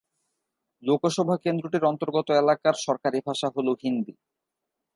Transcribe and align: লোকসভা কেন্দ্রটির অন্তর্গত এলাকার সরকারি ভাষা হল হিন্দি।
লোকসভা 0.83 1.35
কেন্দ্রটির 1.37 1.83
অন্তর্গত 1.85 2.27
এলাকার 2.41 2.75
সরকারি 2.85 3.19
ভাষা 3.27 3.47
হল 3.55 3.67
হিন্দি। 3.83 4.13